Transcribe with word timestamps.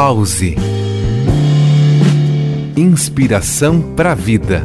Pause. 0.00 0.54
Inspiração 2.76 3.82
para 3.96 4.12
a 4.12 4.14
vida. 4.14 4.62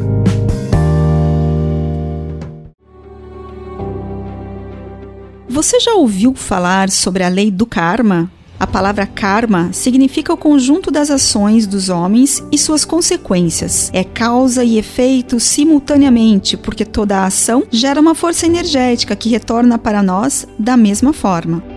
Você 5.49 5.79
já 5.79 5.95
ouviu 5.95 6.35
falar 6.35 6.91
sobre 6.91 7.23
a 7.23 7.29
lei 7.29 7.49
do 7.49 7.65
karma? 7.65 8.31
A 8.59 8.67
palavra 8.67 9.07
karma 9.07 9.73
significa 9.73 10.31
o 10.31 10.37
conjunto 10.37 10.91
das 10.91 11.09
ações 11.09 11.65
dos 11.65 11.89
homens 11.89 12.43
e 12.51 12.57
suas 12.59 12.85
consequências. 12.85 13.89
É 13.91 14.03
causa 14.03 14.63
e 14.63 14.77
efeito 14.77 15.39
simultaneamente, 15.39 16.55
porque 16.55 16.85
toda 16.85 17.25
ação 17.25 17.63
gera 17.71 17.99
uma 17.99 18.13
força 18.13 18.45
energética 18.45 19.15
que 19.15 19.29
retorna 19.29 19.79
para 19.79 20.03
nós 20.03 20.47
da 20.59 20.77
mesma 20.77 21.11
forma. 21.11 21.72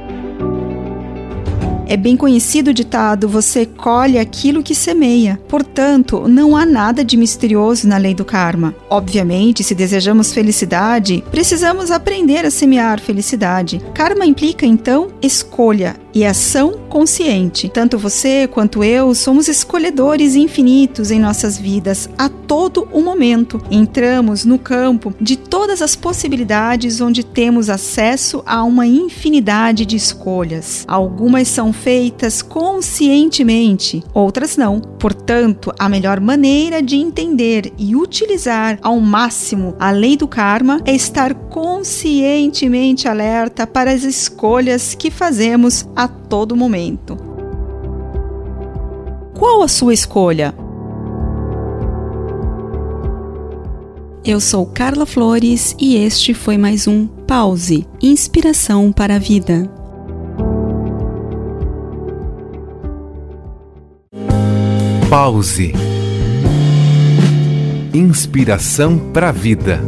É 1.86 1.96
bem 1.96 2.16
conhecido 2.16 2.70
o 2.70 2.74
ditado: 2.74 3.28
você 3.28 3.64
colhe 3.64 4.18
aquilo 4.18 4.62
que 4.62 4.74
semeia. 4.74 5.40
Portanto, 5.48 6.26
não 6.26 6.56
há 6.56 6.66
nada 6.66 7.04
de 7.04 7.16
misterioso 7.16 7.86
na 7.86 7.96
lei 7.96 8.14
do 8.14 8.24
karma. 8.24 8.74
Obviamente, 8.90 9.62
se 9.62 9.74
desejamos 9.74 10.32
felicidade, 10.32 11.22
precisamos 11.30 11.90
aprender 11.90 12.44
a 12.44 12.50
semear 12.50 13.00
felicidade. 13.00 13.80
Karma 13.94 14.26
implica 14.26 14.66
então 14.66 15.08
escolha 15.22 15.96
e 16.16 16.24
ação 16.24 16.72
consciente. 16.88 17.68
Tanto 17.68 17.98
você 17.98 18.48
quanto 18.48 18.82
eu 18.82 19.14
somos 19.14 19.48
escolhedores 19.48 20.34
infinitos 20.34 21.10
em 21.10 21.20
nossas 21.20 21.58
vidas 21.58 22.08
a 22.16 22.26
todo 22.26 22.88
o 22.90 23.02
momento. 23.02 23.60
Entramos 23.70 24.42
no 24.42 24.58
campo 24.58 25.12
de 25.20 25.36
todas 25.36 25.82
as 25.82 25.94
possibilidades 25.94 27.02
onde 27.02 27.22
temos 27.22 27.68
acesso 27.68 28.42
a 28.46 28.64
uma 28.64 28.86
infinidade 28.86 29.84
de 29.84 29.94
escolhas. 29.94 30.86
Algumas 30.88 31.48
são 31.48 31.70
feitas 31.70 32.40
conscientemente, 32.40 34.02
outras 34.14 34.56
não. 34.56 34.80
Portanto, 34.80 35.70
a 35.78 35.86
melhor 35.86 36.18
maneira 36.18 36.80
de 36.80 36.96
entender 36.96 37.74
e 37.76 37.94
utilizar 37.94 38.78
ao 38.80 38.98
máximo 39.00 39.76
a 39.78 39.90
lei 39.90 40.16
do 40.16 40.26
karma 40.26 40.80
é 40.86 40.94
estar 40.94 41.34
conscientemente 41.34 43.06
alerta 43.06 43.66
para 43.66 43.92
as 43.92 44.02
escolhas 44.02 44.94
que 44.94 45.10
fazemos 45.10 45.86
a 45.94 46.05
todo 46.08 46.56
momento. 46.56 47.16
Qual 49.34 49.62
a 49.62 49.68
sua 49.68 49.92
escolha? 49.92 50.54
Eu 54.24 54.40
sou 54.40 54.66
Carla 54.66 55.06
Flores 55.06 55.76
e 55.78 55.96
este 55.96 56.34
foi 56.34 56.58
mais 56.58 56.88
um 56.88 57.06
Pause 57.06 57.86
Inspiração 58.02 58.90
para 58.90 59.16
a 59.16 59.18
Vida. 59.18 59.70
Pause. 65.08 65.72
Inspiração 67.94 68.98
para 69.12 69.28
a 69.28 69.32
vida. 69.32 69.80